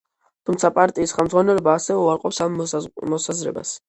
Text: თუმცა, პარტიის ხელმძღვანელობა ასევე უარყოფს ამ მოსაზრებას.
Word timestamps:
თუმცა, 0.49 0.69
პარტიის 0.77 1.11
ხელმძღვანელობა 1.17 1.75
ასევე 1.81 1.97
უარყოფს 2.05 2.39
ამ 2.47 2.57
მოსაზრებას. 3.15 3.75